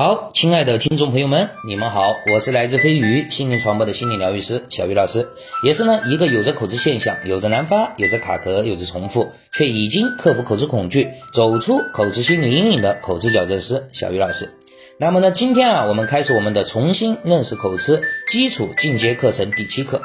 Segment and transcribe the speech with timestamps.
[0.00, 5.28] 好，亲爱的听众朋友们，你们好，我是来自飞鱼心灵传播的心理疗愈师小鱼老师，
[5.62, 14.54] 也是呢一个有着口吃现象、有着难发、有着卡壳、有着重复，却已经克服口吃恐惧、走出口吃心理阴影的口吃矫正师小鱼老师。
[14.98, 20.00] 那么呢，今天啊，我们开始我们的重新认识口吃基础进阶课程第七课，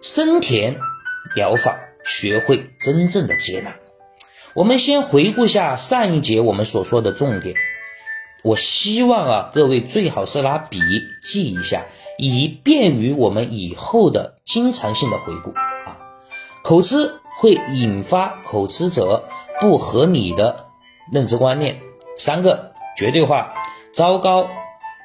[0.00, 0.78] 生甜
[1.36, 3.76] 疗法，学会真正的接纳。
[4.54, 7.54] 我们先回顾下上一节我们所说的重点。
[8.48, 10.80] 我希望啊，各位最好是拿笔
[11.20, 11.84] 记一下，
[12.16, 15.98] 以便于我们以后的经常性的回顾啊。
[16.64, 19.28] 口吃会引发口吃者
[19.60, 20.68] 不合理的
[21.12, 21.82] 认知观念，
[22.16, 23.52] 三个绝对化、
[23.92, 24.48] 糟糕、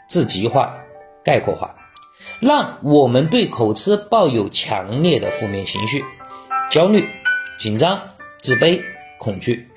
[0.07, 0.77] 至极化、
[1.25, 1.75] 概括化，
[2.39, 6.05] 让我们对口吃抱有强烈的负面情绪，
[6.71, 7.09] 焦虑、
[7.59, 8.01] 紧张、
[8.41, 8.81] 自卑、
[9.19, 9.67] 恐惧。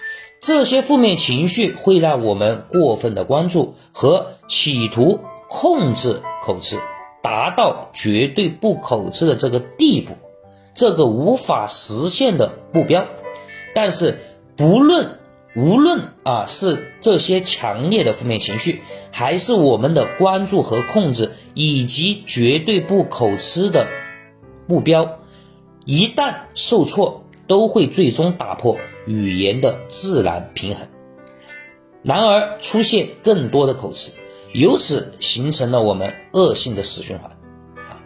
[0.46, 5.18] 这些负面情绪会让我们过分的关注和企图
[5.48, 6.78] 控制口吃，
[7.20, 10.12] 达到绝对不口吃的这个地步，
[10.72, 13.06] 这个无法实现的目标。
[13.74, 14.20] 但是，
[14.54, 15.18] 不论
[15.56, 23.88] 无论啊是这些强烈的负面情绪，还是我们的关注和控制，以及绝对不口吃的
[24.68, 25.18] 目标，
[25.84, 28.76] 一旦受挫，都会最终打破。
[29.08, 30.88] 语言的自然平衡，
[32.02, 34.10] 然而出现更多的口吃，
[34.52, 37.30] 由此形成了我们恶性的死循环。
[37.76, 38.02] 啊，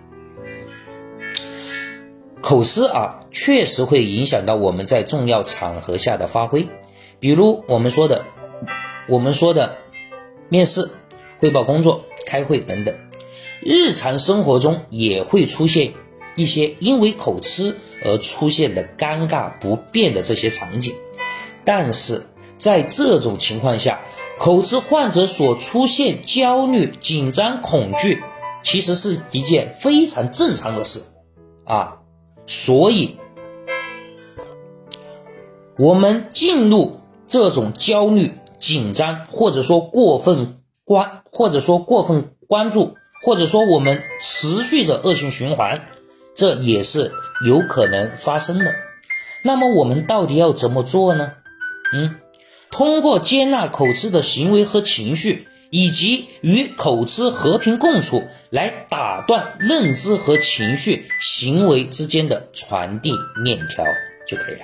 [2.43, 6.69] 口吃啊，确实会影响到我们在重要场合下的发挥，
[7.19, 8.27] 比如我们说的，
[9.09, 9.79] 我们说的
[10.51, 10.91] 面试、
[11.39, 12.95] 汇报工作、开会等等，
[13.63, 15.95] 日常生活中也会出现。
[16.37, 20.95] 一些因为口吃而出现的尴尬不便的这些场景，
[21.65, 24.01] 但是在这种情况下，
[24.39, 28.23] 口吃患者所出现焦虑、紧张、恐惧，
[28.63, 31.03] 其实是一件非常正常的事
[31.65, 31.99] 啊。
[32.47, 33.17] 所以，
[35.79, 45.83] 我们进入这种焦虑、紧张，或者说过分关，或者说过分关注，或者说我们持续着恶性循环。
[46.41, 47.13] 这也是
[47.47, 48.75] 有可能发生的。
[49.43, 51.33] 那么我们到底要怎么做呢？
[51.93, 52.15] 嗯，
[52.71, 63.13] 通过接纳口吃的行为和情绪，以及与口吃和平共处，来打断认知和情绪行为之间的传递
[63.45, 63.85] 链条
[64.27, 64.63] 就可以了。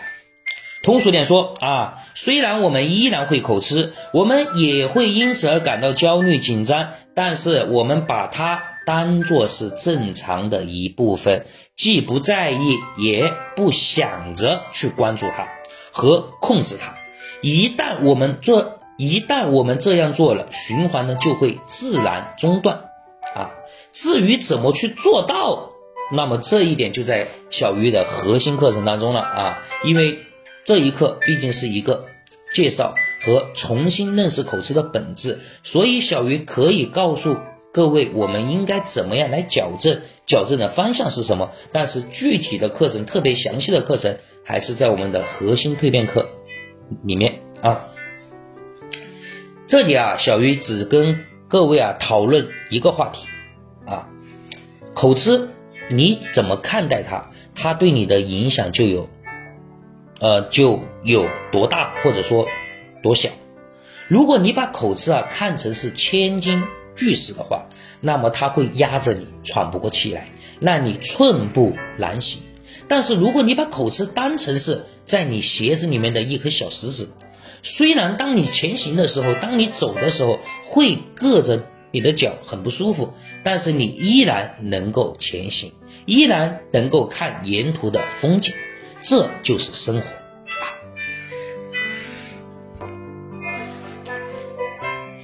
[0.82, 8.62] 通俗点说啊，虽然我们依然会口吃，我们也会因此而感到焦虑紧张，但是我们把它。
[8.86, 15.48] 当做是正常的一部分，既不在意，也不想着去关注它
[15.90, 16.94] 和控制它。
[17.42, 22.84] 一旦我们做，一旦我们这样做了，循环呢就会自然中断。
[23.34, 23.50] 啊，
[23.92, 25.72] 至于怎么去做到，
[26.12, 29.58] 那么这一点就在小鱼的核心课程当中了啊。
[29.82, 30.20] 因为
[30.64, 32.06] 这一课毕竟是一个
[32.52, 37.36] 介绍和重新认识口吃的本质，所以小鱼可以告诉。
[37.76, 40.00] 各位，我们应该怎么样来矫正？
[40.24, 41.50] 矫正的方向是什么？
[41.72, 46.26] 但是具体的课程，特别详细的课程，还是在我们的核心蜕变课
[47.02, 47.84] 里面啊。
[49.66, 53.28] 这里啊，小鱼只跟各位啊讨论一个话题
[53.84, 54.08] 啊，
[54.94, 55.50] 口吃
[55.90, 57.30] 你怎么看待它？
[57.54, 59.10] 它对你的影响就有，
[60.18, 62.48] 呃，就有多大，或者说
[63.02, 63.28] 多小？
[64.08, 66.64] 如果你把口吃啊看成是千金。
[66.96, 67.66] 巨石的话，
[68.00, 72.42] 那么它会压着你喘不过气来，让你寸步难行。
[72.88, 77.10] 但是如果你把口吃当成是在你鞋子里面的一颗小石子，
[77.62, 83.12] 虽然当你前行的时候，当你走的时候会硌着你的脚很不舒服，
[83.42, 85.72] 但是你依然能够前行，
[86.04, 88.54] 依然能够看沿途的风景，
[89.02, 90.06] 这就是生活。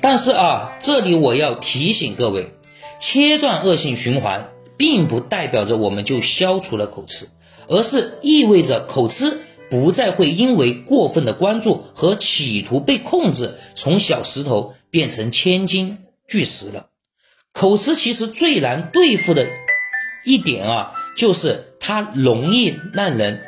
[0.03, 2.53] 但是啊，这里我要提醒各位，
[2.99, 7.29] 切断恶性循环，并不代表着我们就消除了口吃，
[7.69, 9.41] 而是意味着口吃
[9.71, 16.89] 不再会因为过分的关注和企图被控制，从小石头变成千斤巨石了。
[17.53, 19.47] 口吃其实最难对付的
[20.25, 23.41] 一点啊，就是它容易让人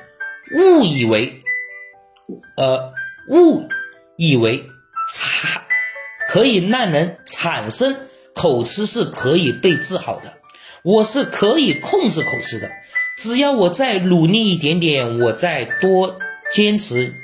[0.57, 1.43] 误以为，
[2.57, 2.93] 呃，
[3.29, 3.67] 误
[4.17, 4.65] 以为
[5.13, 5.64] 差。
[6.35, 10.35] 可以让人产生口吃是可以被治好的，
[10.83, 12.73] 我是可以控制口吃的，
[13.17, 16.17] 只要我再努力一点点，我再多
[16.51, 17.15] 坚持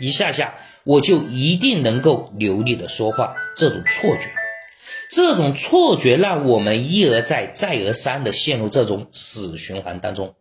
[0.00, 3.36] 一下下，我就一定能够流利的说话。
[3.54, 4.32] 这种错觉，
[5.12, 10.34] 这种错觉让我们一而再、再而三的陷入这种死循环当中。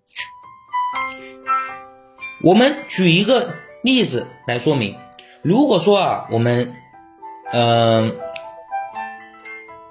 [2.44, 3.54] 我们举一个
[3.84, 4.98] 例子来说明，
[5.44, 6.74] 如果说啊，我们
[7.52, 8.16] 嗯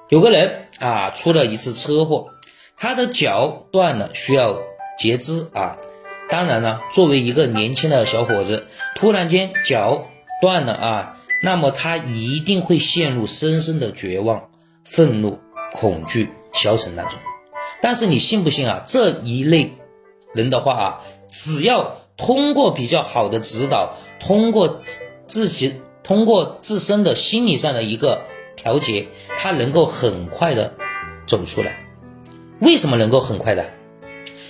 [0.09, 2.29] 有个人啊出了一次车祸，
[2.77, 4.59] 他的脚断了，需要
[4.97, 5.77] 截肢啊。
[6.31, 10.07] 当然呢，作为一个年轻的小伙子，突然间脚
[10.41, 14.51] 断了啊，那么他一定会陷入深深的绝望、
[14.85, 15.39] 愤怒、
[15.73, 17.19] 恐惧、消沉当中。
[17.81, 18.83] 但是你信不信啊？
[18.87, 19.73] 这一类
[20.35, 24.83] 人的话啊，只要通过比较好的指导，通过
[25.27, 28.23] 自己通过自身的心理上的一个
[28.57, 30.73] 调节，他能够很快的
[31.27, 31.87] 走出来。
[32.61, 33.75] 为什么能够很快的？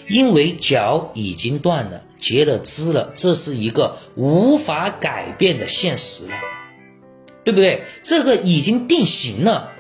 [0.09, 6.37] 因为脚已经断了，截了肢了，这是一个无法改变的现实了，
[7.43, 7.83] 对不对？
[8.05, 9.73] 这个已经定型了，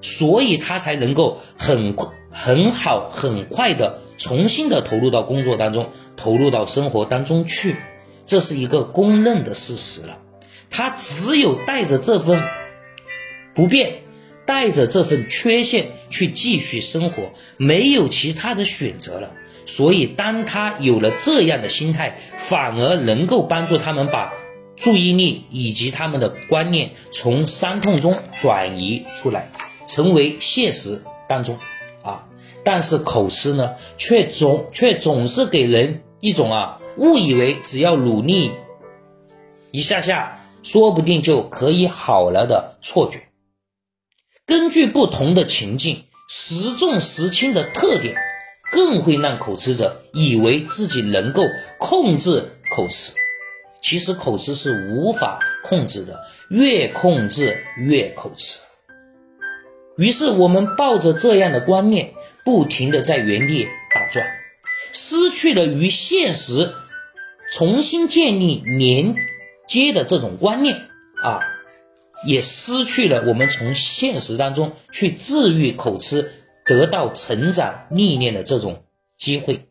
[0.00, 1.96] 所以他才能够很
[2.30, 7.76] 很好、很快的重新的投入到工作当中，投入到生活当中去，
[8.24, 10.18] 这是一个公认的事实了。
[10.70, 12.42] 他只有带着这份
[13.54, 14.02] 不变。
[14.46, 19.32] 带着这份缺陷去继续生活，没有其他的选择了。
[19.64, 24.32] 所以，当他有了这样的心态，反而能够帮助他们把
[24.76, 29.50] 注意力以及他们的观念从伤痛中转移出来，
[29.88, 31.58] 成为现实当中
[32.04, 32.28] 啊。
[32.64, 38.52] 但是口吃呢，却总却总是给人一种啊误以为只要努力
[39.72, 43.28] 一下下，说不定就可以好了的错觉。
[44.44, 48.16] 根据不同的情境，时重时轻的特点，
[48.72, 51.42] 更会让口吃者以为自己能够
[51.78, 53.14] 控制口吃。
[53.80, 58.58] 其实口吃是无法控制的，越控制越口吃。
[59.96, 62.12] 于是我们抱着这样的观念，
[62.44, 64.26] 不停的在原地打转，
[64.92, 66.74] 失去了与现实
[67.52, 69.14] 重新建立连
[69.66, 70.88] 接的这种观念
[71.22, 71.40] 啊。
[72.24, 76.32] 也失去了我们从现实当中去治愈口吃、
[76.64, 78.84] 得到成长历练的这种
[79.18, 79.68] 机会，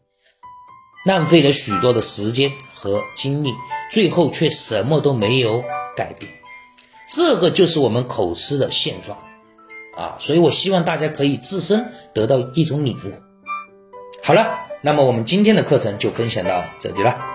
[1.08, 3.52] 浪费了许多的时间和精力，
[3.92, 5.64] 最后却什么都没有
[5.98, 6.32] 改变。
[7.10, 9.18] 这个就是我们口吃的现状
[9.98, 10.16] 啊！
[10.20, 13.12] 所以我希望大家可以自身得到一种领悟。
[14.22, 17.35] 好了，那么我们今天的课程就分享到这里了。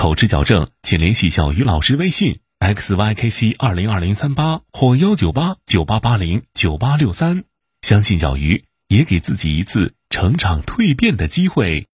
[0.00, 2.38] 口吃矫正，请联系小鱼老师微信。
[2.58, 7.44] xykc 二零二零三八或幺九八九八八零九八六三，
[7.82, 11.86] 相信小鱼，也给自己一次成长蜕变的机会。